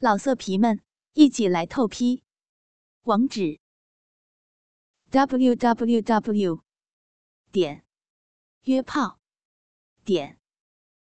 [0.00, 0.80] 老色皮们，
[1.14, 2.22] 一起来透批！
[3.02, 3.58] 网址
[5.10, 6.62] ：w w w
[7.50, 7.84] 点
[8.62, 9.18] 约炮
[10.04, 10.38] 点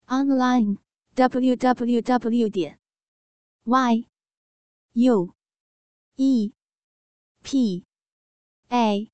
[0.05, 0.77] online
[1.15, 2.79] w w w 点
[3.65, 4.07] y
[4.93, 5.35] u
[6.15, 6.53] e
[7.43, 7.85] p
[8.69, 9.11] a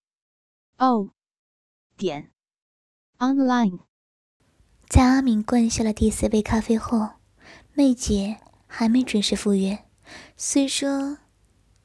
[0.78, 1.10] o
[1.98, 2.32] 点
[3.18, 3.80] online。
[4.88, 7.16] 在阿敏灌下了第四杯咖啡后，
[7.74, 8.40] 媚姐。
[8.76, 9.84] 还没准时赴约。
[10.36, 11.20] 虽说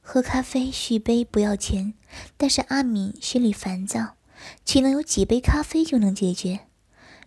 [0.01, 1.93] 喝咖啡续杯不要钱，
[2.35, 4.15] 但是阿敏心里烦躁，
[4.65, 6.61] 岂能有几杯咖啡就能解决？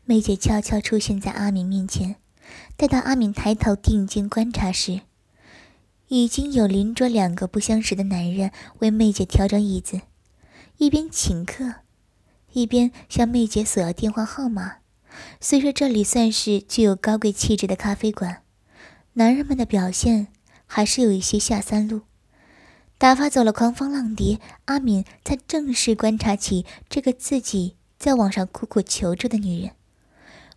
[0.04, 2.16] 梅姐悄悄出现在阿敏面前，
[2.76, 5.02] 待到阿敏抬头定睛观察时，
[6.08, 8.50] 已经有邻桌两个不相识的男人
[8.80, 10.00] 为梅姐调整椅子，
[10.78, 11.76] 一边请客，
[12.52, 14.78] 一边向梅姐索要电话号码。
[15.40, 18.42] 虽说这里算是具有高贵气质的咖啡馆。
[19.14, 20.28] 男人们的表现
[20.66, 22.02] 还是有一些下三路，
[22.96, 29.72] 打发走了狂风浪蝶，阿敏才正式观察起这个自己在网上苦苦求助的女人。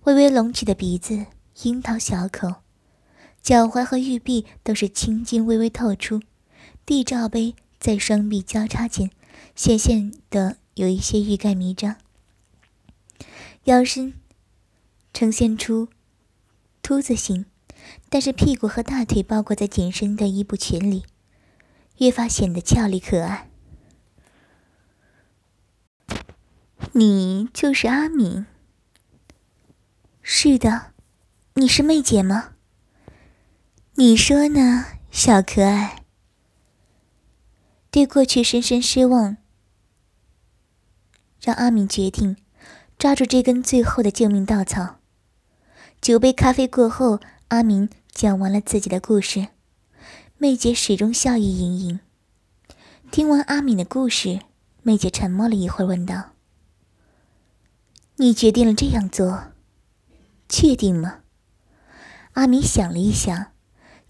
[0.03, 1.25] 微微隆起的鼻子，
[1.63, 2.61] 樱桃小口，
[3.41, 6.21] 脚踝和玉臂都是青筋微微透出，
[6.85, 9.11] 地罩杯在双臂交叉间
[9.53, 11.97] 显现的有一些欲盖弥彰，
[13.65, 14.13] 腰身
[15.13, 15.89] 呈现出
[16.81, 17.45] 凸字形。
[18.15, 21.03] 但是屁股和大腿包裹在紧身的衣布裙里，
[21.97, 23.49] 越发显得俏丽可爱。
[26.93, 28.45] 你就是阿敏？
[30.21, 30.93] 是的，
[31.55, 32.53] 你是媚姐吗？
[33.95, 36.01] 你说呢，小可爱？
[37.91, 39.35] 对过去深深失望，
[41.41, 42.37] 让阿敏决定
[42.97, 44.99] 抓住这根最后的救命稻草。
[45.99, 47.19] 酒杯咖啡过后。
[47.49, 49.49] 阿明讲完了自己的故事，
[50.37, 51.99] 媚姐始终笑意盈盈。
[53.11, 54.39] 听完阿敏的故事，
[54.83, 56.31] 媚姐沉默了一会儿，问道
[58.15, 59.47] ：“你决定了这样做，
[60.47, 61.23] 确定吗？”
[62.31, 63.51] 阿敏想了一想，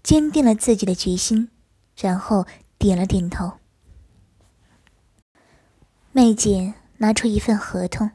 [0.04, 1.48] 坚定了自己的决心，
[1.96, 2.46] 然后
[2.78, 3.54] 点了点头。
[6.12, 8.12] 媚姐拿出一份合同，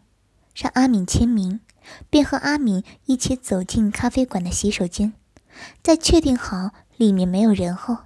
[0.56, 1.60] 让阿敏签名。
[2.12, 5.14] 便和阿敏一起走进咖啡馆的洗手间，
[5.84, 7.98] 在确定好里面没有人后，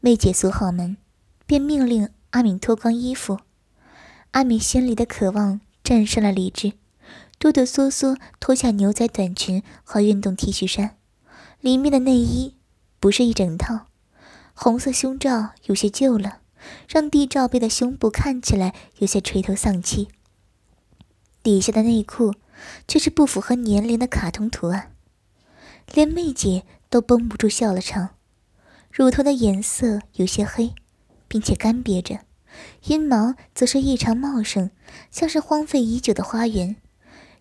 [0.00, 0.96] 梅姐锁好门，
[1.46, 3.40] 便命令阿敏脱光衣服。
[4.32, 6.72] 阿敏心里的渴望战胜了理智，
[7.38, 10.96] 哆哆嗦嗦脱下牛仔短裙和运动 T 恤衫，
[11.60, 12.56] 里面的内衣
[13.00, 13.86] 不是一整套，
[14.54, 16.38] 红色胸罩有些旧了，
[16.88, 20.08] 让地罩杯的胸部看起来有些垂头丧气。
[21.42, 22.34] 底下的内裤。
[22.86, 24.92] 却是不符合年龄的卡通图案，
[25.92, 26.62] 连媚姐
[26.94, 28.10] 都绷不住笑了场。
[28.92, 30.76] 乳头的颜色有些黑，
[31.26, 32.20] 并且干瘪着，
[32.84, 34.70] 阴毛则是异常茂盛，
[35.10, 36.76] 像是荒废已久的花园。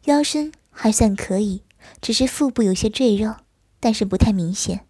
[0.06, 1.62] 腰身还算可以，
[2.02, 3.36] 只是腹部有些赘肉，
[3.80, 4.88] 但是不太明显。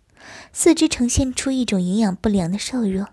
[0.54, 3.10] 四肢呈现出一种营养不良的瘦弱，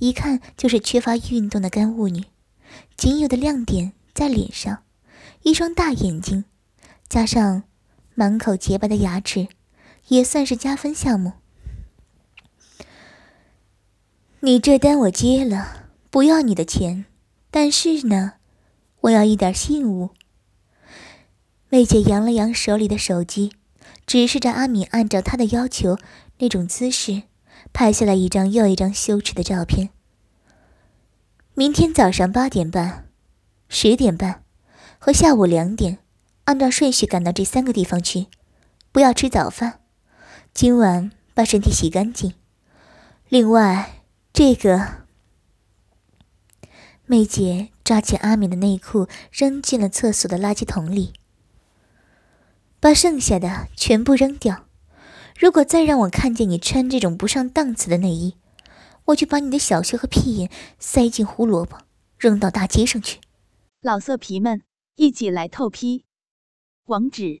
[0.00, 2.24] 一看就是缺乏运动的干物女。
[2.96, 4.82] 仅有的亮点在脸上。
[5.42, 6.44] 一双大眼睛，
[7.08, 7.62] 加上
[8.16, 9.46] 满口洁白的牙齿，
[10.08, 11.32] 也算是加分项目。
[14.40, 17.06] 你这单我接了，不要你的钱，
[17.50, 18.34] 但是呢，
[19.02, 20.10] 我要一点信物。
[21.70, 23.52] 魏姐扬了扬手里的手机，
[24.06, 25.98] 指示着阿敏按照她的要求
[26.38, 27.24] 那种姿势，
[27.72, 29.90] 拍下来一张又一张羞耻的照片。
[31.54, 33.08] 明天早上八点半，
[33.68, 34.44] 十点半。
[35.00, 35.98] 和下午两点，
[36.44, 38.26] 按照顺序赶到这三个地方去，
[38.90, 39.80] 不要吃早饭。
[40.54, 42.34] 今晚把身体洗干净。
[43.28, 45.06] 另外，这个，
[47.06, 51.12] 梅姐抓起阿敏的内裤扔进了厕所的垃圾桶里，
[52.80, 54.66] 把剩下的全部扔掉。
[55.38, 58.36] 如果再让我看见你穿这种不上档次的内衣，
[59.06, 61.78] 我就把你的小穴和屁眼塞进胡萝卜，
[62.18, 63.20] 扔到大街上去。
[63.80, 64.62] 老色皮们。
[65.00, 66.04] 一起来透批，
[66.86, 67.40] 网址